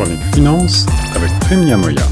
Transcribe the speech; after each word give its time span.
chronique 0.00 0.34
finance 0.34 0.86
avec 1.14 1.30
Prime 1.40 1.76
Moya. 1.76 2.02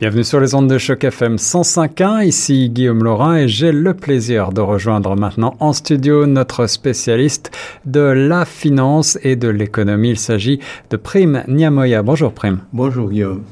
Bienvenue 0.00 0.24
sur 0.24 0.40
les 0.40 0.54
ondes 0.54 0.70
de 0.70 0.78
choc 0.78 1.04
FM 1.04 1.36
105.1, 1.36 2.24
ici 2.26 2.70
Guillaume 2.70 3.04
Laurin 3.04 3.36
et 3.36 3.48
j'ai 3.48 3.70
le 3.70 3.92
plaisir 3.92 4.50
de 4.50 4.62
rejoindre 4.62 5.16
maintenant 5.16 5.56
en 5.60 5.74
studio 5.74 6.24
notre 6.24 6.66
spécialiste 6.66 7.50
de 7.84 8.00
la 8.00 8.46
finance 8.46 9.18
et 9.22 9.36
de 9.36 9.48
l'économie. 9.48 10.10
Il 10.10 10.18
s'agit 10.18 10.58
de 10.88 10.96
Prime 10.96 11.44
Niamoya. 11.48 12.02
Bonjour 12.02 12.32
Prime. 12.32 12.60
Bonjour 12.72 13.10
Guillaume. 13.10 13.42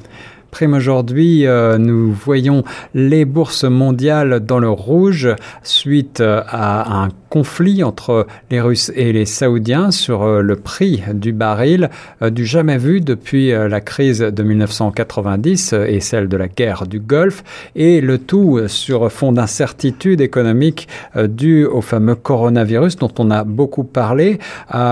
Prime 0.51 0.73
aujourd'hui, 0.73 1.45
euh, 1.45 1.77
nous 1.77 2.11
voyons 2.11 2.63
les 2.95 3.25
bourses 3.25 3.65
mondiales 3.65 4.39
dans 4.39 4.57
le 4.57 4.69
rouge 4.69 5.29
suite 5.61 6.21
euh, 6.21 6.41
à 6.47 7.03
un 7.03 7.09
conflit 7.29 7.83
entre 7.83 8.27
les 8.51 8.59
Russes 8.59 8.91
et 8.95 9.13
les 9.13 9.25
Saoudiens 9.25 9.91
sur 9.91 10.23
euh, 10.23 10.41
le 10.41 10.55
prix 10.55 11.03
du 11.13 11.31
baril 11.31 11.89
du 12.21 12.45
jamais 12.45 12.77
vu 12.77 13.01
depuis 13.01 13.51
la 13.51 13.81
crise 13.81 14.19
de 14.19 14.43
1990 14.43 15.73
et 15.73 15.99
celle 15.99 16.27
de 16.27 16.37
la 16.37 16.47
guerre 16.47 16.87
du 16.87 16.99
Golfe 16.99 17.43
et 17.75 18.01
le 18.01 18.17
tout 18.17 18.59
sur 18.67 19.11
fond 19.11 19.31
d'incertitude 19.31 20.21
économique 20.21 20.87
due 21.15 21.65
au 21.65 21.81
fameux 21.81 22.15
coronavirus 22.15 22.97
dont 22.97 23.11
on 23.19 23.31
a 23.31 23.43
beaucoup 23.43 23.83
parlé. 23.83 24.39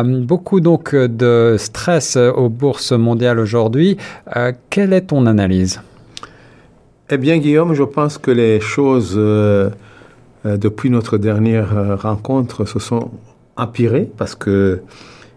beaucoup 0.05 0.61
donc 0.61 0.95
de 0.95 1.55
stress 1.57 2.17
aux 2.17 2.49
bourses 2.49 2.91
mondiales 2.91 3.39
aujourd'hui. 3.39 3.97
quelle 4.69 4.93
est 4.93 5.07
ton 5.07 5.25
analyse? 5.25 5.81
Eh 7.09 7.17
bien, 7.17 7.37
Guillaume, 7.37 7.73
je 7.73 7.83
pense 7.83 8.17
que 8.17 8.31
les 8.31 8.59
choses, 8.59 9.13
euh, 9.15 9.69
euh, 9.69 9.69
depuis 10.55 10.89
notre 10.89 11.17
dernière 11.17 11.75
euh, 11.75 11.95
rencontre, 11.95 12.65
se 12.65 12.79
sont 12.79 13.11
empirées 13.57 14.09
parce 14.17 14.35
que, 14.35 14.81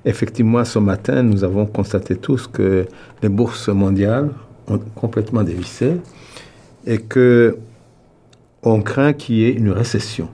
effectivement, 0.05 0.65
ce 0.65 0.79
matin, 0.79 1.23
nous 1.23 1.43
avons 1.43 1.67
constaté 1.67 2.15
tous 2.15 2.47
que 2.47 2.87
les 3.23 3.29
bourses 3.29 3.69
mondiales 3.69 4.31
ont 4.69 4.79
complètement 4.95 5.43
dévissé 5.43 5.97
et 6.87 6.99
que 6.99 7.57
on 8.63 8.83
craint 8.83 9.15
qu'il 9.15 9.37
y 9.37 9.45
ait 9.45 9.53
une 9.53 9.71
récession. 9.71 10.29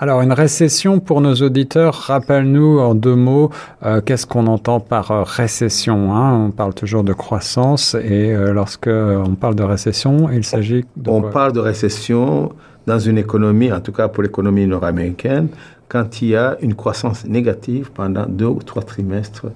Alors, 0.00 0.22
une 0.22 0.32
récession 0.32 0.98
pour 0.98 1.20
nos 1.20 1.34
auditeurs, 1.36 1.94
rappelle-nous 1.94 2.80
en 2.80 2.94
deux 2.94 3.14
mots, 3.14 3.50
euh, 3.84 4.00
qu'est-ce 4.00 4.26
qu'on 4.26 4.48
entend 4.48 4.80
par 4.80 5.10
euh, 5.12 5.22
récession 5.22 6.12
hein? 6.12 6.46
On 6.46 6.50
parle 6.50 6.74
toujours 6.74 7.04
de 7.04 7.12
croissance 7.12 7.94
et 7.94 8.34
euh, 8.34 8.52
lorsque 8.52 8.88
on 8.88 9.34
parle 9.34 9.54
de 9.54 9.62
récession, 9.62 10.28
il 10.30 10.44
s'agit 10.44 10.84
de... 10.96 11.10
On 11.10 11.22
parle 11.22 11.52
de 11.52 11.60
récession 11.60 12.52
dans 12.86 12.98
une 12.98 13.18
économie, 13.18 13.72
en 13.72 13.80
tout 13.80 13.92
cas 13.92 14.08
pour 14.08 14.22
l'économie 14.22 14.66
nord-américaine, 14.66 15.48
quand 15.88 16.22
il 16.22 16.28
y 16.28 16.36
a 16.36 16.56
une 16.60 16.74
croissance 16.74 17.24
négative 17.24 17.90
pendant 17.92 18.26
deux 18.26 18.46
ou 18.46 18.62
trois 18.62 18.82
trimestres 18.82 19.46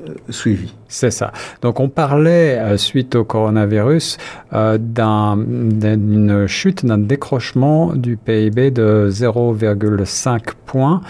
euh, 0.00 0.14
suivi. 0.28 0.74
C'est 0.88 1.10
ça. 1.10 1.32
Donc 1.62 1.80
on 1.80 1.88
parlait, 1.88 2.58
euh, 2.58 2.76
suite 2.76 3.14
au 3.14 3.24
coronavirus, 3.24 4.18
euh, 4.52 4.76
d'une 4.78 6.46
chute, 6.46 6.84
d'un 6.84 6.98
décrochement 6.98 7.94
du 7.94 8.16
PIB 8.16 8.70
de 8.70 9.08
0,5 9.10 10.54
points. 10.66 11.00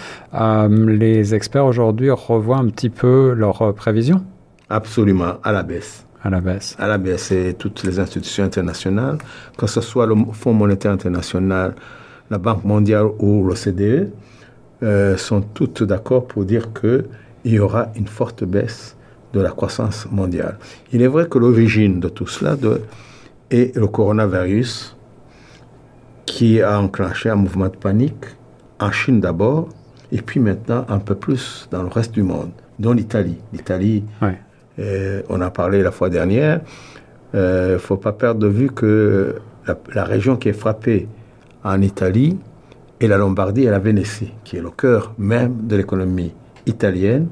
les 0.69 1.33
experts 1.33 1.65
aujourd'hui 1.65 2.11
revoient 2.11 2.57
un 2.57 2.67
petit 2.67 2.89
peu 2.89 3.33
leurs 3.33 3.73
prévisions 3.73 4.23
Absolument, 4.69 5.35
à 5.43 5.51
la 5.51 5.63
baisse. 5.63 6.04
À 6.25 6.29
la 6.29 6.41
baisse. 6.41 6.75
À 6.79 6.87
la 6.87 6.97
baisse, 6.97 7.31
et 7.31 7.53
toutes 7.53 7.83
les 7.83 7.99
institutions 7.99 8.43
internationales, 8.43 9.19
que 9.57 9.67
ce 9.67 9.79
soit 9.79 10.07
le 10.07 10.15
Fonds 10.33 10.53
monétaire 10.53 10.91
international, 10.91 11.75
la 12.31 12.39
Banque 12.39 12.65
mondiale 12.65 13.05
ou 13.19 13.47
l'OCDE, 13.47 14.11
sont 15.17 15.41
toutes 15.41 15.83
d'accord 15.83 16.27
pour 16.27 16.43
dire 16.43 16.73
que 16.73 17.05
il 17.43 17.53
y 17.53 17.59
aura 17.59 17.91
une 17.95 18.07
forte 18.07 18.43
baisse 18.43 18.97
de 19.33 19.39
la 19.39 19.51
croissance 19.51 20.07
mondiale. 20.11 20.57
Il 20.91 21.03
est 21.03 21.07
vrai 21.07 21.27
que 21.29 21.37
l'origine 21.37 21.99
de 21.99 22.09
tout 22.09 22.25
cela 22.25 22.57
est 23.51 23.75
le 23.75 23.85
coronavirus 23.85 24.97
qui 26.25 26.59
a 26.59 26.79
enclenché 26.79 27.29
un 27.29 27.35
mouvement 27.35 27.67
de 27.67 27.77
panique 27.77 28.25
en 28.79 28.91
Chine 28.91 29.21
d'abord 29.21 29.69
et 30.11 30.23
puis 30.23 30.39
maintenant 30.39 30.85
un 30.89 30.99
peu 30.99 31.13
plus 31.13 31.67
dans 31.69 31.83
le 31.83 31.89
reste 31.89 32.13
du 32.13 32.23
monde, 32.23 32.51
dont 32.79 32.93
l'Italie. 32.93 33.37
L'Italie, 33.53 34.03
on 34.77 35.41
a 35.41 35.49
parlé 35.51 35.81
la 35.81 35.91
fois 35.91 36.09
dernière, 36.09 36.61
il 37.33 37.39
euh, 37.39 37.73
ne 37.73 37.77
faut 37.77 37.97
pas 37.97 38.13
perdre 38.13 38.39
de 38.39 38.47
vue 38.47 38.69
que 38.69 39.35
la, 39.67 39.77
la, 39.93 40.03
région 40.05 40.37
qui 40.37 40.49
est 40.49 40.53
frappée 40.53 41.07
en 41.63 41.81
Italie 41.81 42.37
est 43.01 43.07
la 43.07 43.17
Lombardie 43.17 43.63
et 43.63 43.69
la 43.69 43.79
Vénétie, 43.79 44.31
qui 44.43 44.55
est 44.57 44.61
le 44.61 44.69
cœur 44.69 45.13
même 45.17 45.67
de 45.67 45.75
l'économie 45.75 46.33
italienne, 46.65 47.27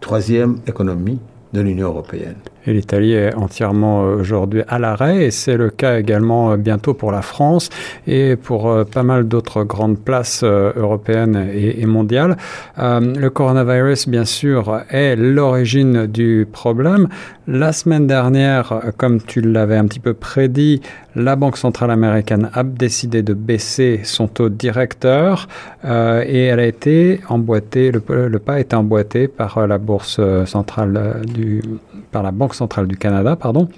troisième 0.00 0.56
économie 0.66 1.20
de 1.52 1.60
l'Union 1.60 1.88
européenne. 1.88 2.36
Et 2.66 2.72
l'Italie 2.72 3.12
est 3.12 3.34
entièrement 3.34 4.04
euh, 4.04 4.16
aujourd'hui 4.16 4.62
à 4.68 4.78
l'arrêt 4.78 5.24
et 5.24 5.30
c'est 5.30 5.56
le 5.56 5.70
cas 5.70 5.98
également 5.98 6.52
euh, 6.52 6.56
bientôt 6.56 6.94
pour 6.94 7.10
la 7.10 7.22
France 7.22 7.70
et 8.06 8.36
pour 8.36 8.70
euh, 8.70 8.84
pas 8.84 9.02
mal 9.02 9.26
d'autres 9.26 9.64
grandes 9.64 9.98
places 9.98 10.44
européennes 10.44 11.48
et, 11.52 11.84
mondiales. 11.86 12.36
le 12.78 13.28
coronavirus, 13.28 14.08
bien 14.08 14.24
sûr, 14.24 14.82
est 14.90 15.16
l'origine 15.16 16.06
du 16.06 16.46
problème. 16.50 17.08
La 17.46 17.72
semaine 17.72 18.06
dernière, 18.06 18.80
comme 18.96 19.20
tu 19.20 19.40
l'avais 19.40 19.76
un 19.76 19.86
petit 19.86 20.00
peu 20.00 20.14
prédit, 20.14 20.80
la 21.14 21.36
Banque 21.36 21.56
centrale 21.56 21.90
américaine 21.90 22.50
a 22.54 22.62
décidé 22.62 23.22
de 23.22 23.34
baisser 23.34 24.00
son 24.04 24.28
taux 24.28 24.48
directeur 24.48 25.48
et 25.84 26.44
elle 26.44 26.60
a 26.60 26.66
été 26.66 27.20
emboîtée, 27.28 27.92
le, 27.92 28.00
pas 28.00 28.54
a 28.54 28.60
été 28.60 28.76
emboîté 28.76 29.28
par 29.28 29.66
la 29.66 29.78
bourse 29.78 30.20
centrale 30.46 31.22
du, 31.26 31.62
par 32.10 32.22
la 32.22 32.30
Banque 32.30 32.54
centrale 32.54 32.86
du 32.86 32.96
Canada, 32.96 33.36
pardon. 33.36 33.68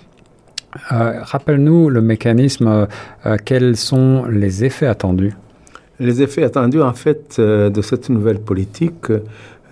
Euh, 0.92 1.20
rappelle-nous 1.22 1.88
le 1.88 2.00
mécanisme, 2.00 2.88
euh, 3.26 3.36
quels 3.44 3.76
sont 3.76 4.24
les 4.26 4.64
effets 4.64 4.86
attendus? 4.86 5.32
Les 6.00 6.22
effets 6.22 6.42
attendus, 6.42 6.82
en 6.82 6.92
fait, 6.92 7.36
euh, 7.38 7.70
de 7.70 7.80
cette 7.80 8.08
nouvelle 8.08 8.40
politique 8.40 9.10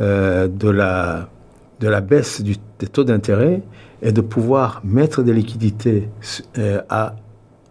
de, 0.00 0.68
la, 0.68 1.28
de 1.78 1.88
la 1.88 2.00
baisse 2.00 2.40
du, 2.40 2.56
des 2.80 2.88
taux 2.88 3.04
d'intérêt 3.04 3.62
est 4.00 4.10
de 4.10 4.20
pouvoir 4.20 4.80
mettre 4.82 5.22
des 5.22 5.32
liquidités 5.32 6.08
à, 6.88 7.14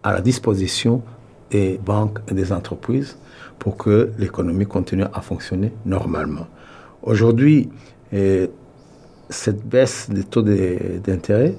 à 0.04 0.14
la 0.14 0.22
disposition 0.22 1.02
des 1.50 1.80
banques 1.84 2.20
et 2.30 2.34
des 2.34 2.52
entreprises 2.52 3.18
pour 3.60 3.78
que 3.78 4.12
l'économie 4.18 4.66
continue 4.66 5.06
à 5.14 5.22
fonctionner 5.22 5.72
normalement. 5.86 6.48
Aujourd'hui, 7.04 7.70
cette 9.30 9.66
baisse 9.68 10.10
des 10.10 10.24
taux 10.24 10.42
d'intérêt 10.42 11.56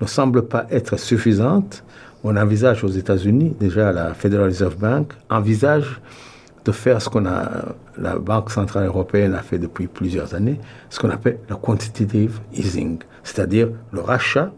ne 0.00 0.06
semble 0.06 0.42
pas 0.42 0.66
être 0.70 0.96
suffisante. 0.98 1.84
On 2.24 2.36
envisage 2.36 2.84
aux 2.84 2.88
États-Unis, 2.88 3.54
déjà 3.58 3.92
la 3.92 4.14
Federal 4.14 4.46
Reserve 4.46 4.76
Bank 4.76 5.12
envisage 5.28 6.00
de 6.64 6.72
faire 6.72 7.02
ce 7.02 7.08
qu'on 7.08 7.26
a, 7.26 7.74
la 7.98 8.16
Banque 8.18 8.50
centrale 8.50 8.86
européenne 8.86 9.34
a 9.34 9.42
fait 9.42 9.58
depuis 9.58 9.88
plusieurs 9.88 10.34
années, 10.34 10.60
ce 10.90 11.00
qu'on 11.00 11.10
appelle 11.10 11.38
le 11.48 11.56
quantitative 11.56 12.40
easing, 12.54 12.98
c'est-à-dire 13.24 13.68
le 13.90 14.00
rachat 14.00 14.52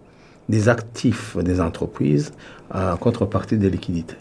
des 0.49 0.69
actifs 0.69 1.37
des 1.39 1.61
entreprises 1.61 2.33
en 2.73 2.97
contrepartie 2.97 3.57
des 3.57 3.71
liquidités. 3.71 4.17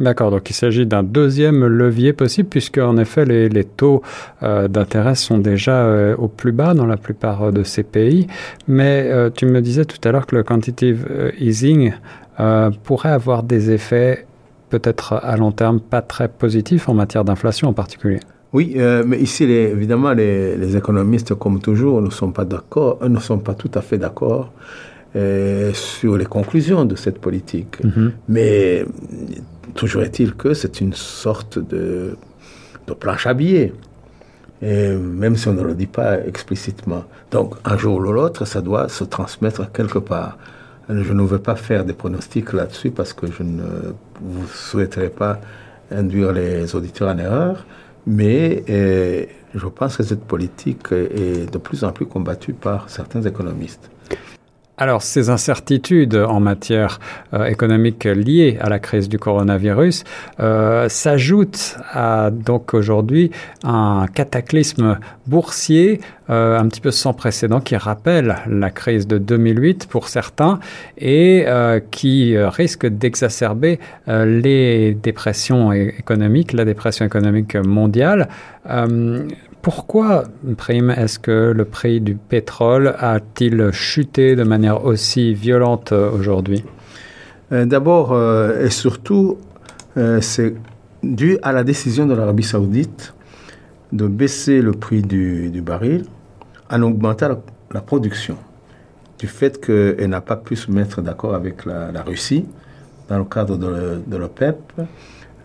D'accord, 0.00 0.32
donc 0.32 0.50
il 0.50 0.54
s'agit 0.54 0.86
d'un 0.86 1.04
deuxième 1.04 1.64
levier 1.64 2.12
possible 2.12 2.48
puisque 2.48 2.78
en 2.78 2.96
effet 2.96 3.24
les, 3.24 3.48
les 3.48 3.62
taux 3.62 4.02
euh, 4.42 4.66
d'intérêt 4.66 5.14
sont 5.14 5.38
déjà 5.38 5.84
euh, 5.84 6.16
au 6.16 6.26
plus 6.26 6.50
bas 6.50 6.74
dans 6.74 6.86
la 6.86 6.96
plupart 6.96 7.52
de 7.52 7.62
ces 7.62 7.84
pays. 7.84 8.26
Mais 8.66 9.04
euh, 9.06 9.30
tu 9.30 9.46
me 9.46 9.60
disais 9.60 9.84
tout 9.84 9.98
à 10.02 10.10
l'heure 10.10 10.26
que 10.26 10.34
le 10.34 10.42
quantitative 10.42 11.06
easing 11.38 11.92
pourrait 12.82 13.10
avoir 13.10 13.44
des 13.44 13.70
effets 13.70 14.26
peut-être 14.68 15.12
à 15.12 15.36
long 15.36 15.52
terme 15.52 15.78
pas 15.78 16.02
très 16.02 16.26
positifs 16.26 16.88
en 16.88 16.94
matière 16.94 17.24
d'inflation 17.24 17.68
en 17.68 17.72
particulier. 17.72 18.18
Oui, 18.52 18.76
mais 19.06 19.20
ici 19.20 19.46
les, 19.46 19.70
évidemment 19.70 20.12
les, 20.12 20.56
les, 20.56 20.76
économistes 20.76 21.34
comme 21.34 21.60
toujours 21.60 22.02
ne 22.02 22.10
sont 22.10 22.32
pas 22.32 22.44
d'accord, 22.44 22.98
ne 23.08 23.20
sont 23.20 23.38
pas 23.38 23.54
tout 23.54 23.70
à 23.74 23.82
fait 23.82 23.98
d'accord. 23.98 24.52
Sur 25.14 26.16
les 26.16 26.26
conclusions 26.26 26.84
de 26.84 26.96
cette 26.96 27.20
politique. 27.20 27.82
Mm-hmm. 27.84 28.10
Mais 28.28 28.84
Toujours 29.74 30.02
est-il 30.02 30.34
que 30.34 30.54
c'est 30.54 30.80
une 30.80 30.92
sorte 30.92 31.58
de, 31.58 32.16
de 32.86 32.94
planche 32.94 33.26
à 33.26 33.34
billets. 33.34 33.72
Et 34.62 34.90
même 34.90 35.36
si 35.36 35.48
on 35.48 35.52
ne 35.52 35.62
le 35.62 35.74
dit 35.74 35.88
pas 35.88 36.24
explicitement. 36.24 37.04
Donc, 37.32 37.54
un 37.64 37.76
jour 37.76 37.96
ou 37.96 38.12
l'autre, 38.12 38.44
ça 38.44 38.60
doit 38.60 38.88
se 38.88 39.04
transmettre 39.04 39.70
quelque 39.72 39.98
part. 39.98 40.38
Je 40.88 41.12
ne 41.12 41.22
veux 41.22 41.40
pas 41.40 41.56
faire 41.56 41.84
des 41.84 41.92
pronostics 41.92 42.52
là-dessus 42.52 42.90
parce 42.90 43.12
que 43.12 43.26
je 43.26 43.42
ne 43.42 43.62
vous 44.20 44.46
souhaiterais 44.46 45.08
pas 45.08 45.40
induire 45.90 46.32
les 46.32 46.74
auditeurs 46.76 47.08
en 47.08 47.18
erreur, 47.18 47.66
mais 48.06 48.62
eh, 48.68 49.28
je 49.54 49.66
pense 49.66 49.96
que 49.96 50.02
cette 50.02 50.24
politique 50.24 50.92
est 50.92 51.50
de 51.52 51.58
plus 51.58 51.84
en 51.84 51.92
plus 51.92 52.06
combattue 52.06 52.52
par 52.52 52.90
certains 52.90 53.22
économistes. 53.22 53.90
Alors, 54.76 55.02
ces 55.02 55.30
incertitudes 55.30 56.16
en 56.16 56.40
matière 56.40 56.98
euh, 57.32 57.44
économique 57.44 58.04
liées 58.04 58.58
à 58.60 58.68
la 58.68 58.80
crise 58.80 59.08
du 59.08 59.20
coronavirus 59.20 60.02
euh, 60.40 60.88
s'ajoutent 60.88 61.76
à 61.92 62.32
donc 62.32 62.74
aujourd'hui 62.74 63.30
un 63.62 64.06
cataclysme 64.12 64.98
boursier 65.28 66.00
euh, 66.28 66.58
un 66.58 66.66
petit 66.66 66.80
peu 66.80 66.90
sans 66.90 67.12
précédent 67.12 67.60
qui 67.60 67.76
rappelle 67.76 68.38
la 68.48 68.70
crise 68.70 69.06
de 69.06 69.18
2008 69.18 69.86
pour 69.86 70.08
certains 70.08 70.58
et 70.98 71.46
qui 71.90 72.36
risque 72.36 72.86
d'exacerber 72.86 73.78
les 74.06 74.94
dépressions 74.94 75.72
économiques, 75.72 76.52
la 76.52 76.64
dépression 76.64 77.04
économique 77.04 77.54
mondiale. 77.54 78.28
Pourquoi, 79.64 80.24
Prime, 80.58 80.90
est-ce 80.90 81.18
que 81.18 81.50
le 81.56 81.64
prix 81.64 82.02
du 82.02 82.16
pétrole 82.16 82.94
a-t-il 82.98 83.70
chuté 83.72 84.36
de 84.36 84.42
manière 84.42 84.84
aussi 84.84 85.32
violente 85.32 85.92
euh, 85.92 86.10
aujourd'hui? 86.10 86.62
Euh, 87.50 87.64
D'abord 87.64 88.12
euh, 88.12 88.66
et 88.66 88.68
surtout, 88.68 89.38
c'est 90.20 90.54
dû 91.02 91.38
à 91.42 91.52
la 91.52 91.64
décision 91.64 92.04
de 92.04 92.12
l'Arabie 92.12 92.42
saoudite 92.42 93.14
de 93.92 94.06
baisser 94.06 94.60
le 94.60 94.72
prix 94.72 95.00
du, 95.00 95.62
baril 95.62 96.04
en 96.70 96.82
augmentant 96.82 97.40
la, 97.72 97.80
production. 97.80 98.36
Du 99.18 99.28
fait 99.28 99.58
qu'elle 99.64 100.10
n'a 100.10 100.20
pas 100.20 100.36
pu 100.36 100.56
se 100.56 100.70
mettre 100.70 101.00
d'accord 101.00 101.34
avec 101.34 101.64
la, 101.64 102.02
Russie 102.02 102.44
dans 103.08 103.16
le 103.16 103.24
cadre 103.24 103.56
de, 103.56 104.02
de 104.06 104.16
l'OPEP, 104.18 104.58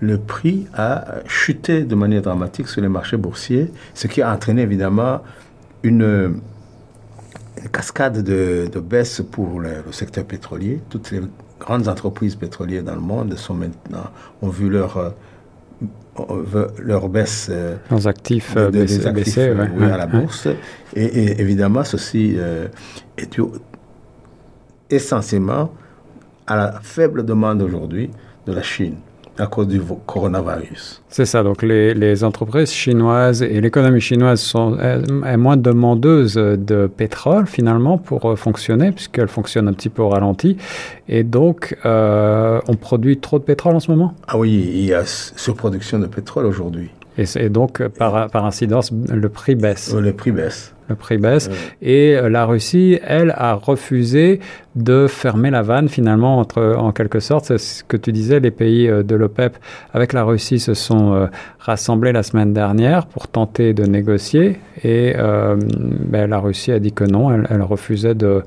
le 0.02 0.18
prix 0.18 0.68
a 0.76 1.06
chuté 1.28 1.84
de 1.84 1.96
manière 1.96 2.22
dramatique 2.22 2.68
sur 2.70 2.82
les 2.82 2.88
marchés 2.88 3.18
boursiers, 3.18 3.72
ce 3.94 4.08
qui 4.08 4.22
a 4.22 4.34
entraîné 4.34 4.62
évidemment 4.62 5.22
une, 5.84 6.40
une 7.62 7.70
cascade 7.70 8.24
de, 8.24 8.70
de 8.72 8.80
baisse 8.80 9.22
pour 9.32 9.60
le, 9.60 9.70
le 9.86 9.92
secteur 9.92 10.24
pétrolier. 10.26 10.80
Toutes 10.90 11.12
les 11.12 11.22
grandes 11.60 11.88
entreprises 11.90 12.36
pétrolières 12.36 12.84
dans 12.84 12.96
le 12.96 13.02
monde 13.02 13.36
sont 13.38 13.54
maintenant, 13.56 14.06
ont 14.42 14.48
vu 14.50 14.70
leur, 14.70 15.14
leur 16.82 17.10
baisse 17.10 17.48
euh, 17.52 17.76
Leurs 17.92 18.08
actifs 18.08 18.56
de- 18.56 18.60
euh, 18.62 18.72
de- 18.72 19.08
actifs, 19.08 19.38
ouais, 19.38 19.54
oui, 19.76 19.86
ouais, 19.86 19.92
à 19.92 19.98
la 19.98 20.06
ouais. 20.06 20.20
bourse. 20.22 20.48
Et, 20.96 21.04
et 21.04 21.42
évidemment, 21.42 21.84
ceci 21.84 22.36
euh, 22.38 22.68
est 23.18 23.34
dû 23.34 23.42
essentiellement 24.90 25.72
à 26.48 26.56
la 26.56 26.80
faible 26.82 27.26
demande 27.26 27.62
aujourd'hui 27.62 28.10
de 28.48 28.54
la 28.54 28.62
Chine 28.64 28.96
à 29.40 29.48
cause 29.48 29.68
du 29.68 29.82
coronavirus. 30.06 31.02
C'est 31.10 31.26
ça, 31.26 31.42
donc 31.44 31.64
les, 31.64 31.94
les 31.94 32.24
entreprises 32.24 32.72
chinoises 32.72 33.42
et 33.42 33.62
l'économie 33.62 34.02
chinoise 34.02 34.42
sont 34.42 34.78
est, 34.78 35.02
est 35.26 35.38
moins 35.38 35.58
demandeuse 35.58 36.36
de 36.36 36.88
pétrole 36.88 37.48
finalement 37.48 37.98
pour 37.98 38.26
euh, 38.26 38.36
fonctionner, 38.36 38.92
puisqu'elle 38.92 39.30
fonctionne 39.30 39.68
un 39.68 39.74
petit 39.74 39.90
peu 39.90 40.02
au 40.02 40.10
ralenti. 40.10 40.58
Et 41.08 41.24
donc, 41.24 41.78
euh, 41.86 42.60
on 42.68 42.76
produit 42.76 43.18
trop 43.18 43.40
de 43.40 43.44
pétrole 43.44 43.76
en 43.76 43.80
ce 43.80 43.90
moment? 43.90 44.14
Ah 44.28 44.38
oui, 44.38 44.70
il 44.74 44.86
y 44.86 44.94
a 44.94 45.04
surproduction 45.06 46.00
de 46.00 46.08
pétrole 46.08 46.46
aujourd'hui. 46.46 46.90
Et, 47.18 47.26
et 47.38 47.50
donc, 47.50 47.82
euh, 47.82 47.90
par, 47.90 48.30
par 48.30 48.46
incidence, 48.46 48.92
le 48.92 49.30
prix 49.30 49.56
baisse. 49.56 49.94
Euh, 49.94 50.02
Les 50.02 50.14
prix 50.14 50.32
baissent. 50.32 50.74
Le 50.90 50.96
prix 50.96 51.18
baisse. 51.18 51.50
Et 51.82 52.18
euh, 52.18 52.30
la 52.30 52.46
Russie, 52.46 53.00
elle, 53.06 53.32
a 53.38 53.54
refusé 53.54 54.40
de 54.76 55.08
fermer 55.08 55.52
la 55.52 55.62
vanne 55.62 55.88
finalement, 55.88 56.40
entre, 56.40 56.76
en 56.78 56.92
quelque 56.92 57.20
sorte. 57.20 57.46
C'est 57.46 57.58
ce 57.60 57.84
que 57.84 57.96
tu 57.96 58.12
disais, 58.12 58.40
les 58.40 58.52
pays 58.52 58.90
euh, 58.90 59.04
de 59.04 59.16
l'OPEP 59.16 59.58
avec 59.94 60.14
la 60.14 60.24
Russie 60.24 60.60
se 60.60 60.74
sont 60.74 61.14
euh, 61.14 61.28
rassemblés 61.60 62.12
la 62.12 62.24
semaine 62.24 62.54
dernière 62.54 63.06
pour 63.06 63.28
tenter 63.28 63.74
de 63.74 63.84
négocier. 63.84 64.60
Et 64.84 65.14
euh, 65.16 65.58
ben, 65.60 66.30
la 66.30 66.40
Russie 66.40 66.72
a 66.72 66.80
dit 66.80 66.92
que 66.92 67.04
non, 67.04 67.32
elle, 67.32 67.48
elle 67.50 67.62
refusait 67.62 68.16
de, 68.16 68.44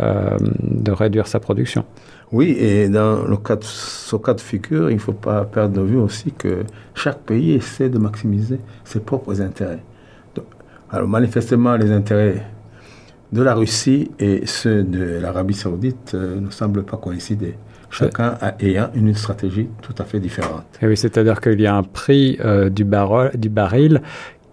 euh, 0.00 0.38
de 0.62 0.92
réduire 0.92 1.26
sa 1.26 1.40
production. 1.40 1.84
Oui, 2.32 2.56
et 2.58 2.88
dans 2.88 3.22
le 3.24 3.36
cas 3.36 3.56
de, 3.56 3.64
ce 3.64 4.16
cas 4.16 4.32
de 4.32 4.40
figure, 4.40 4.88
il 4.88 4.94
ne 4.94 5.00
faut 5.00 5.12
pas 5.12 5.44
perdre 5.44 5.74
de 5.74 5.86
vue 5.86 5.98
aussi 5.98 6.32
que 6.32 6.64
chaque 6.94 7.18
pays 7.18 7.52
essaie 7.52 7.90
de 7.90 7.98
maximiser 7.98 8.60
ses 8.84 9.00
propres 9.00 9.42
intérêts. 9.42 9.82
Alors 10.92 11.08
manifestement, 11.08 11.76
les 11.76 11.90
intérêts 11.92 12.42
de 13.32 13.42
la 13.42 13.54
Russie 13.54 14.10
et 14.18 14.44
ceux 14.46 14.82
de 14.82 15.18
l'Arabie 15.20 15.54
saoudite 15.54 16.12
euh, 16.14 16.40
ne 16.40 16.50
semblent 16.50 16.82
pas 16.82 16.96
coïncider. 16.96 17.54
Chacun 17.90 18.36
a, 18.40 18.54
ayant 18.60 18.90
une 18.94 19.14
stratégie 19.14 19.68
tout 19.82 19.94
à 19.98 20.04
fait 20.04 20.18
différente. 20.20 20.64
Et 20.82 20.86
oui, 20.86 20.96
c'est-à-dire 20.96 21.40
qu'il 21.40 21.60
y 21.60 21.66
a 21.66 21.76
un 21.76 21.82
prix 21.82 22.38
euh, 22.44 22.70
du, 22.70 22.84
barol, 22.84 23.30
du 23.36 23.48
baril 23.48 24.00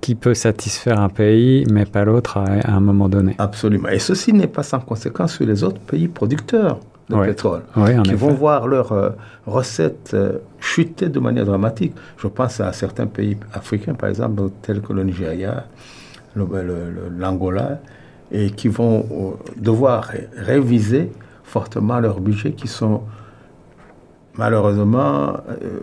qui 0.02 0.14
peut 0.16 0.36
satisfaire 0.36 1.00
un 1.02 1.10
pays, 1.10 1.66
mais 1.72 1.86
pas 1.86 2.06
l'autre 2.06 2.38
à, 2.38 2.44
à 2.46 2.72
un 2.72 2.80
moment 2.80 3.10
donné. 3.10 3.36
Absolument. 3.40 3.90
Et 3.90 4.00
ceci 4.00 4.32
n'est 4.34 4.48
pas 4.48 4.64
sans 4.64 4.80
conséquence 4.80 5.34
sur 5.34 5.46
les 5.46 5.64
autres 5.64 5.80
pays 5.82 6.08
producteurs 6.08 6.80
de 7.10 7.16
Ouais. 7.16 7.28
pétrole. 7.28 7.62
Qui 7.74 7.82
effet. 7.82 8.14
vont 8.16 8.34
voir 8.34 8.68
leurs 8.68 8.92
euh, 8.92 9.10
recettes 9.46 10.12
euh, 10.14 10.34
chuter 10.60 11.10
de 11.10 11.20
manière 11.20 11.46
dramatique. 11.46 11.94
Je 12.18 12.28
pense 12.28 12.60
à 12.60 12.74
certains 12.74 13.08
pays 13.08 13.38
africains, 13.54 13.94
par 13.96 14.10
exemple, 14.10 14.44
tels 14.62 14.82
que 14.82 14.94
le 14.94 15.04
Nigeria, 15.04 15.66
l'Angola, 17.18 17.80
et 18.32 18.50
qui 18.50 18.68
vont 18.68 19.06
euh, 19.12 19.52
devoir 19.58 20.04
ré- 20.04 20.28
réviser 20.36 21.12
fortement 21.44 22.00
leurs 22.00 22.20
budgets 22.20 22.52
qui 22.52 22.68
sont 22.68 23.02
malheureusement 24.36 25.38
euh, 25.50 25.80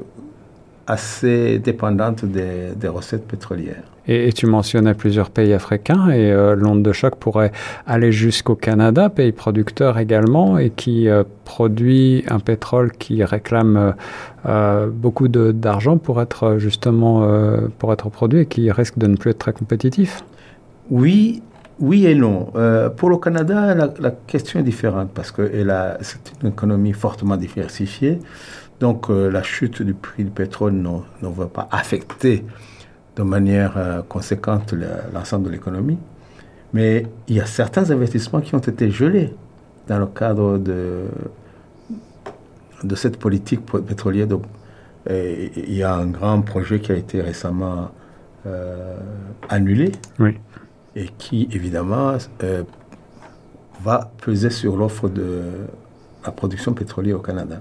assez 0.87 1.59
dépendantes 1.59 2.25
des, 2.27 2.89
recettes 2.89 3.27
pétrolières. 3.27 3.83
Et, 4.07 4.31
tu 4.35 4.47
mentionnais 4.47 4.93
plusieurs 4.93 5.31
pays 5.31 5.55
africains 5.55 6.11
et 6.11 6.31
euh, 6.31 6.55
l'onde 6.55 6.83
de 6.83 6.93
choc 6.93 7.17
pourrait 7.17 7.53
aller 7.87 8.13
jusqu'au 8.13 8.55
Canada, 8.55 9.09
pays 9.09 9.33
producteur 9.33 9.99
également 9.99 10.59
et 10.59 10.69
qui 10.69 11.09
produit 11.47 12.23
un 12.29 12.39
pétrole 12.39 12.93
qui 12.93 13.25
réclame 13.25 13.95
beaucoup 14.93 15.29
d'argent 15.29 15.97
pour 15.97 16.21
être 16.21 16.59
justement 16.59 17.27
pour 17.79 17.95
être 17.95 18.11
produit 18.11 18.41
et 18.41 18.47
qui 18.47 18.71
risque 18.71 18.99
de 18.99 19.07
ne 19.07 19.17
plus 19.17 19.31
être 19.31 19.39
très 19.39 19.55
compétitif. 19.55 20.23
Oui, 20.91 21.43
oui 21.81 22.07
et 22.07 22.15
non. 22.15 22.53
Euh, 22.57 22.91
pour 22.91 23.11
le 23.11 23.17
Canada, 23.17 23.75
la, 23.75 24.11
question 24.11 24.61
est 24.61 24.63
différente 24.65 25.11
parce 25.15 25.31
que 25.31 25.51
c'est 26.03 26.33
une 26.43 26.49
économie 26.51 26.93
fortement 26.93 27.37
diversifiée. 27.37 28.19
Donc 28.81 29.09
euh, 29.09 29.31
la 29.31 29.43
chute 29.43 29.83
du 29.83 29.95
prix 29.95 30.25
du 30.25 30.31
pétrole 30.31 30.75
ne, 30.75 31.29
va 31.29 31.47
pas 31.47 31.69
affecter 31.71 32.45
de 33.17 33.23
manière 33.23 33.75
euh, 33.77 34.03
conséquente 34.03 34.75
l'ensemble 35.13 35.47
de 35.47 35.51
l'économie. 35.51 35.99
Mais 36.73 37.07
il 37.29 37.37
y 37.37 37.41
a 37.41 37.47
certains 37.47 37.91
investissements 37.91 38.41
qui 38.41 38.55
ont 38.55 38.59
été 38.59 38.91
gelés 38.91 39.33
dans 39.87 39.99
le 39.99 40.07
cadre 40.07 40.59
de, 40.59 41.05
cette 42.97 43.17
politique 43.19 43.65
po- 43.65 43.81
pétrolière. 43.81 44.27
Il 45.09 45.75
y 45.75 45.83
a 45.83 45.95
un 45.95 46.07
grand 46.07 46.41
projet 46.43 46.81
qui 46.81 46.91
a 46.91 46.97
été 46.97 47.23
récemment 47.23 47.91
annulé. 49.49 49.93
Et 50.97 51.09
qui, 51.19 51.49
évidemment, 51.53 52.17
euh, 52.43 52.63
va 53.83 54.13
peser 54.23 54.51
sur 54.51 54.77
l'offre 54.77 55.09
de 55.09 55.43
la 56.25 56.33
production 56.33 56.73
pétrolière 56.73 57.17
au 57.17 57.23
Canada. 57.23 57.61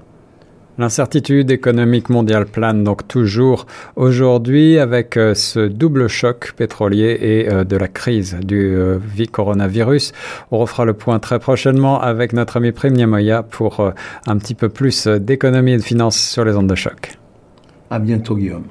L'incertitude 0.80 1.52
économique 1.52 2.10
mondiale 2.10 2.48
plane 2.48 2.84
donc 2.84 3.08
toujours 3.08 3.68
aujourd'hui 3.96 4.80
avec 4.80 5.18
euh, 5.18 5.36
ce 5.36 5.68
double 5.68 6.08
choc 6.08 6.54
pétrolier 6.58 7.16
et 7.22 7.48
euh, 7.48 7.64
de 7.64 7.78
la 7.78 7.88
crise 7.88 8.38
du 8.42 8.74
euh, 8.76 8.98
vi- 8.98 9.28
coronavirus. 9.28 10.14
On 10.50 10.58
refera 10.58 10.86
le 10.86 10.94
point 10.94 11.20
très 11.20 11.38
prochainement 11.38 12.02
avec 12.02 12.34
notre 12.34 12.58
ami 12.58 12.72
Prime 12.72 12.94
Niamoya 12.94 13.44
pour 13.44 13.92
un 14.26 14.38
petit 14.38 14.56
peu 14.56 14.68
plus 14.68 15.06
d'économie 15.06 15.74
et 15.74 15.78
de 15.78 15.84
finances 15.84 16.18
sur 16.18 16.44
les 16.44 16.56
ondes 16.56 16.70
de 16.70 16.76
choc. 16.76 17.20
À 17.92 18.00
bientôt, 18.00 18.36
Guillaume. 18.36 18.66